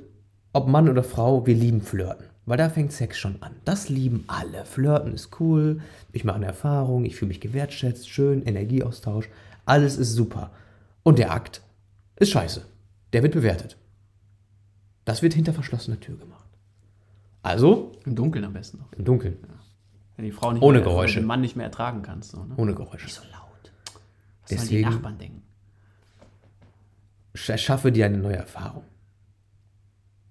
[0.53, 2.25] ob Mann oder Frau, wir lieben Flirten.
[2.45, 3.55] Weil da fängt Sex schon an.
[3.65, 4.65] Das lieben alle.
[4.65, 5.81] Flirten ist cool,
[6.11, 9.29] ich mache eine Erfahrung, ich fühle mich gewertschätzt, schön, Energieaustausch.
[9.65, 10.51] Alles ist super.
[11.03, 11.61] Und der Akt
[12.15, 12.65] ist scheiße.
[13.13, 13.77] Der wird bewertet.
[15.05, 16.38] Das wird hinter verschlossener Tür gemacht.
[17.41, 17.91] Also.
[18.05, 18.91] Im Dunkeln am besten noch.
[18.93, 19.37] Im Dunkeln.
[19.41, 19.59] Ja.
[20.17, 21.19] Wenn die Frau nicht Ohne mehr, Geräusche.
[21.19, 22.31] den Mann nicht mehr ertragen kannst.
[22.31, 22.53] So, ne?
[22.57, 23.05] Ohne Geräusche.
[23.05, 23.71] Nicht so laut.
[24.41, 25.41] Was Deswegen- sollen die Nachbarn denken?
[27.35, 28.83] Schaffe dir eine neue Erfahrung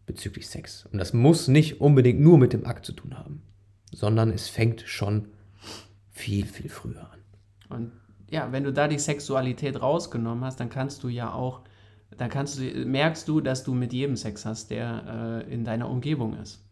[0.07, 0.87] bezüglich Sex.
[0.87, 3.43] Und das muss nicht unbedingt nur mit dem Akt zu tun haben,
[3.93, 5.29] sondern es fängt schon
[6.11, 7.21] viel, viel früher an.
[7.69, 7.93] Und
[8.31, 11.61] ja, wenn du da die Sexualität rausgenommen hast, dann kannst du ja auch,
[12.17, 15.89] dann kannst du, merkst du, dass du mit jedem Sex hast, der äh, in deiner
[15.89, 16.65] Umgebung ist.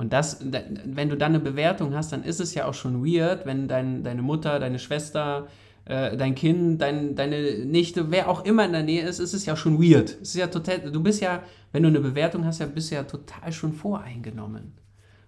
[0.00, 3.04] Und das, da- wenn du dann eine Bewertung hast, dann ist es ja auch schon
[3.04, 5.46] weird, wenn dein, deine Mutter, deine Schwester,
[5.84, 9.44] äh, dein Kind, dein, deine Nichte, wer auch immer in der Nähe ist, ist es
[9.44, 10.08] ja schon weird.
[10.22, 12.94] Es ist ja total, du bist ja, wenn du eine Bewertung hast, ja, bist du
[12.94, 14.72] ja total schon voreingenommen.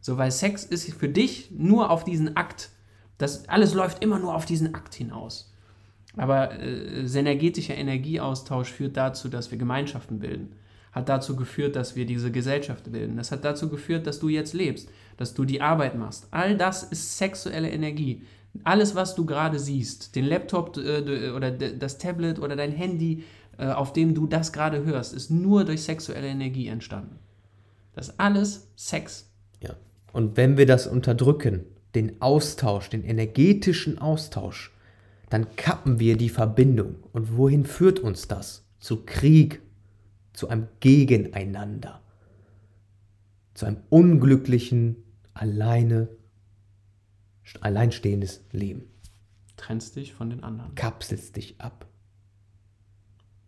[0.01, 2.71] So, weil Sex ist für dich nur auf diesen Akt.
[3.19, 5.53] Das alles läuft immer nur auf diesen Akt hinaus.
[6.17, 10.55] Aber äh, synergetischer Energieaustausch führt dazu, dass wir Gemeinschaften bilden.
[10.93, 13.17] Hat dazu geführt, dass wir diese Gesellschaft bilden.
[13.17, 16.29] Das hat dazu geführt, dass du jetzt lebst, dass du die Arbeit machst.
[16.31, 18.23] All das ist sexuelle Energie.
[18.65, 23.25] Alles, was du gerade siehst, den Laptop äh, oder das Tablet oder dein Handy,
[23.59, 27.19] äh, auf dem du das gerade hörst, ist nur durch sexuelle Energie entstanden.
[27.95, 29.31] Das ist alles Sex.
[29.63, 29.75] Ja.
[30.13, 34.73] Und wenn wir das unterdrücken, den Austausch, den energetischen Austausch,
[35.31, 36.97] dann kappen wir die Verbindung.
[37.13, 38.65] Und wohin führt uns das?
[38.81, 39.63] Zu Krieg,
[40.33, 42.01] zu einem Gegeneinander,
[43.55, 44.97] zu einem unglücklichen,
[45.35, 46.09] alleine,
[47.61, 48.85] alleinstehendes Leben.
[49.57, 50.75] Trennst dich von den anderen.
[50.75, 51.87] Kapselst dich ab.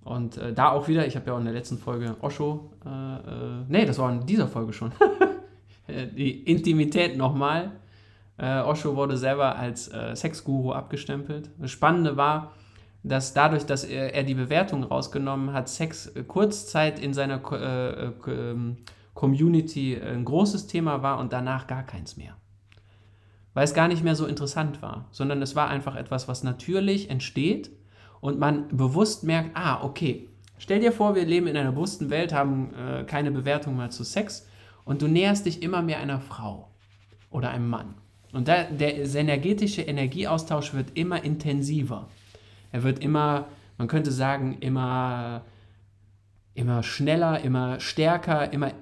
[0.02, 2.88] Und äh, da auch wieder, ich habe ja auch in der letzten Folge Osho, äh,
[2.88, 4.92] äh, nee, das war in dieser Folge schon,
[5.86, 7.72] Äh, die Intimität nochmal.
[8.36, 11.50] Äh, Osho wurde selber als äh, Sexguru abgestempelt.
[11.58, 12.52] Das Spannende war,
[13.04, 18.06] dass dadurch, dass er, er die Bewertung rausgenommen hat, Sex äh, kurzzeit in seiner äh,
[18.06, 18.78] äh, ähm,
[19.12, 22.36] Community ein großes Thema war und danach gar keins mehr.
[23.52, 27.10] Weil es gar nicht mehr so interessant war, sondern es war einfach etwas, was natürlich
[27.10, 27.70] entsteht
[28.20, 32.32] und man bewusst merkt, ah, okay, stell dir vor, wir leben in einer bewussten Welt,
[32.32, 34.48] haben äh, keine Bewertung mehr zu Sex
[34.84, 36.70] und du näherst dich immer mehr einer Frau
[37.30, 37.94] oder einem Mann.
[38.32, 42.08] Und da, der synergetische Energieaustausch wird immer intensiver.
[42.74, 43.46] Er wird immer,
[43.78, 45.44] man könnte sagen, immer,
[46.54, 48.72] immer schneller, immer stärker, immer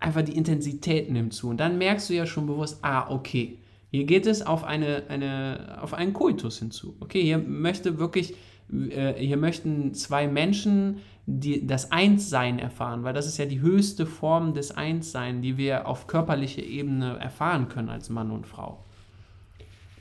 [0.00, 1.50] einfach die Intensität nimmt zu.
[1.50, 3.58] Und dann merkst du ja schon bewusst, ah, okay,
[3.90, 6.96] hier geht es auf, eine, eine, auf einen Koitus hinzu.
[7.00, 8.34] Okay, hier möchte wirklich,
[8.72, 14.06] äh, hier möchten zwei Menschen die, das Einssein erfahren, weil das ist ja die höchste
[14.06, 18.82] Form des Einssein, die wir auf körperlicher Ebene erfahren können als Mann und Frau.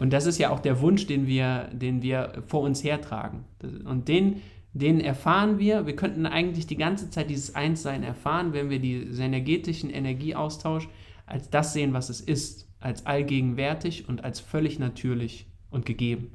[0.01, 3.45] Und das ist ja auch der Wunsch, den wir, den wir vor uns hertragen.
[3.85, 4.41] Und den,
[4.73, 5.85] den erfahren wir.
[5.85, 10.89] Wir könnten eigentlich die ganze Zeit dieses Einssein erfahren, wenn wir diesen energetischen Energieaustausch
[11.27, 12.67] als das sehen, was es ist.
[12.79, 16.31] Als allgegenwärtig und als völlig natürlich und gegeben.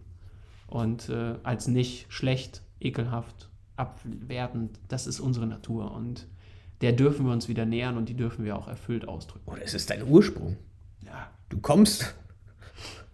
[0.69, 4.79] Und äh, als nicht schlecht, ekelhaft, abwertend.
[4.87, 5.91] Das ist unsere Natur.
[5.91, 6.29] Und
[6.83, 9.51] der dürfen wir uns wieder nähern und die dürfen wir auch erfüllt ausdrücken.
[9.51, 10.57] Oder es ist dein Ursprung.
[11.05, 12.15] Ja, Du kommst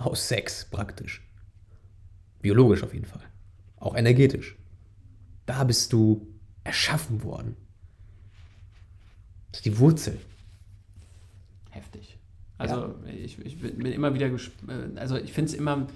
[0.06, 1.26] aus Sex praktisch.
[2.40, 3.22] Biologisch auf jeden Fall.
[3.76, 4.56] Auch energetisch.
[5.46, 6.26] Da bist du
[6.64, 7.56] erschaffen worden.
[9.50, 10.18] Das ist die Wurzel.
[11.70, 12.18] heftig.
[12.58, 15.88] Also ich, ich bin immer wieder, äh, also ich finde es immer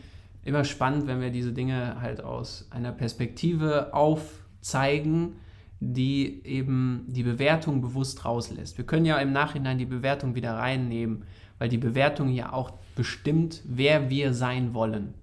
[0.47, 5.35] immer spannend, wenn wir diese Dinge halt aus einer Perspektive aufzeigen,
[5.81, 8.79] die eben die Bewertung bewusst rauslässt.
[8.79, 11.25] Wir können ja im Nachhinein die Bewertung wieder reinnehmen,
[11.59, 15.15] weil die Bewertung ja auch bestimmt, wer wir sein wollen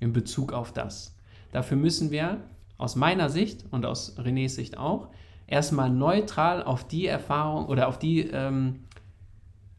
[0.00, 1.16] in Bezug auf das.
[1.52, 2.42] Dafür müssen wir
[2.78, 5.08] aus meiner Sicht und aus Renés Sicht auch
[5.46, 8.80] erstmal neutral auf die Erfahrung oder auf die, ähm,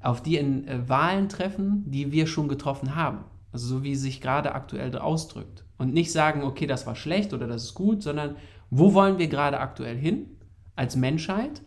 [0.01, 3.19] auf die in, äh, Wahlen treffen, die wir schon getroffen haben.
[3.51, 5.63] Also so wie es sich gerade aktuell ausdrückt.
[5.77, 8.35] Und nicht sagen, okay, das war schlecht oder das ist gut, sondern
[8.69, 10.27] wo wollen wir gerade aktuell hin
[10.75, 11.61] als Menschheit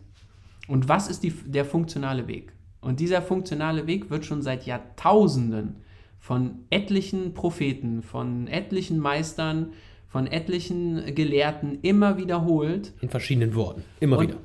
[0.67, 2.53] und was ist die, der funktionale Weg?
[2.81, 5.77] Und dieser funktionale Weg wird schon seit Jahrtausenden
[6.19, 9.73] von etlichen Propheten, von etlichen Meistern,
[10.07, 12.93] von etlichen Gelehrten immer wiederholt.
[13.01, 14.37] In verschiedenen Worten, immer Und wieder.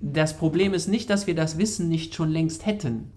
[0.00, 3.12] Das Problem ist nicht, dass wir das Wissen nicht schon längst hätten,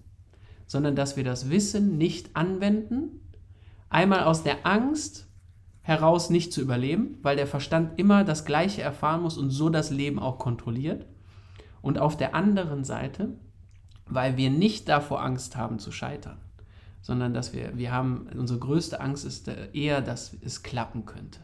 [0.66, 3.20] sondern dass wir das Wissen nicht anwenden.
[3.88, 5.26] Einmal aus der Angst
[5.82, 9.90] heraus nicht zu überleben, weil der Verstand immer das Gleiche erfahren muss und so das
[9.90, 11.06] Leben auch kontrolliert.
[11.82, 13.36] Und auf der anderen Seite,
[14.06, 16.38] weil wir nicht davor Angst haben zu scheitern,
[17.02, 21.40] sondern dass wir, wir haben, unsere größte Angst ist äh, eher, dass es klappen könnte.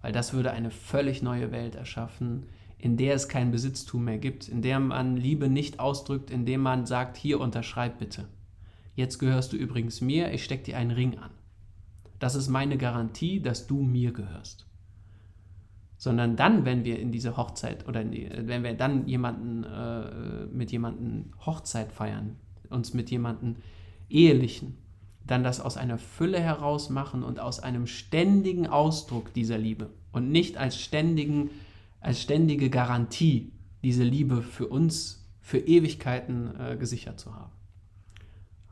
[0.00, 2.46] Weil das würde eine völlig neue Welt erschaffen,
[2.78, 6.86] in der es kein Besitztum mehr gibt, in der man Liebe nicht ausdrückt, indem man
[6.86, 8.26] sagt, hier unterschreib bitte.
[8.94, 11.30] Jetzt gehörst du übrigens mir, ich stecke dir einen Ring an.
[12.18, 14.66] Das ist meine Garantie, dass du mir gehörst.
[16.00, 21.26] Sondern dann, wenn wir in diese Hochzeit oder wenn wir dann jemanden äh, mit jemandem
[21.44, 22.36] Hochzeit feiern,
[22.70, 23.56] uns mit jemandem
[24.08, 24.78] ehelichen,
[25.26, 30.30] dann das aus einer Fülle heraus machen und aus einem ständigen Ausdruck dieser Liebe und
[30.30, 31.50] nicht als, ständigen,
[32.00, 37.52] als ständige Garantie, diese Liebe für uns für Ewigkeiten äh, gesichert zu haben.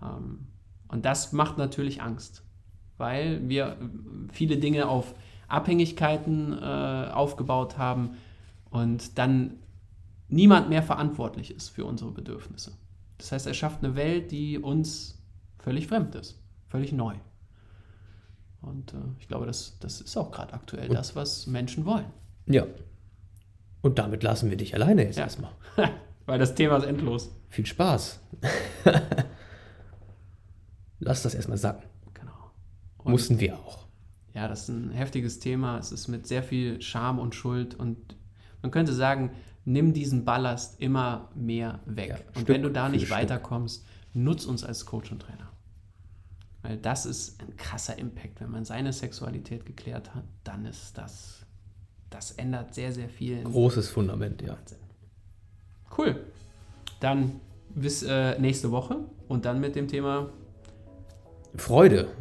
[0.03, 0.47] Ähm,
[0.89, 2.43] und das macht natürlich Angst,
[2.97, 3.77] weil wir
[4.33, 5.15] viele Dinge auf
[5.49, 8.17] Abhängigkeiten äh, aufgebaut haben
[8.71, 9.55] und dann
[10.29, 12.73] niemand mehr verantwortlich ist für unsere Bedürfnisse.
[13.17, 15.23] Das heißt, er schafft eine Welt, die uns
[15.59, 17.15] völlig fremd ist, völlig neu.
[18.61, 22.07] Und äh, ich glaube, das, das ist auch gerade aktuell Und- das, was Menschen wollen.
[22.47, 22.65] Ja.
[23.81, 25.25] Und damit lassen wir dich alleine jetzt Ja.
[25.25, 25.53] erstmal.
[26.27, 27.31] Weil das Thema ist endlos.
[27.49, 28.21] Viel Spaß.
[31.01, 31.85] Lass das erstmal sacken.
[32.15, 32.51] Genau.
[32.99, 33.87] Und Mussten wir auch.
[34.39, 35.79] Ja, das ist ein heftiges Thema.
[35.79, 37.97] Es ist mit sehr viel Scham und Schuld und
[38.63, 39.33] man könnte sagen,
[39.65, 42.11] nimm diesen Ballast immer mehr weg.
[42.11, 45.51] Ja, und Stück wenn du da nicht weiterkommst, nutz uns als Coach und Trainer.
[46.63, 48.41] Weil das ist ein krasser Impact.
[48.41, 51.45] Wenn man seine Sexualität geklärt hat, dann ist das,
[52.09, 53.43] das ändert sehr, sehr viel.
[53.43, 54.57] Großes Fundament, ja.
[55.97, 56.15] Cool.
[57.01, 57.41] Dann
[57.75, 60.29] bis äh, nächste Woche und dann mit dem Thema.
[61.57, 62.13] Freude.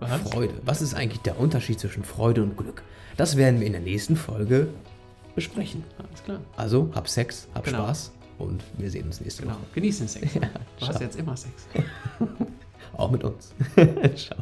[0.00, 0.20] Was?
[0.22, 0.54] Freude.
[0.64, 2.82] Was ist eigentlich der Unterschied zwischen Freude und Glück?
[3.16, 4.68] Das werden wir in der nächsten Folge
[5.34, 5.84] besprechen.
[5.98, 6.40] Alles klar.
[6.56, 7.78] Also, hab Sex, hab Genau.
[7.78, 9.54] Spaß und wir sehen uns nächste Genau.
[9.54, 9.62] Woche.
[9.74, 10.32] Genieß den Sex.
[10.34, 10.40] du
[10.86, 11.00] hast ciao.
[11.02, 11.66] jetzt immer Sex.
[12.96, 13.54] Auch mit uns.
[14.16, 14.38] Ciao.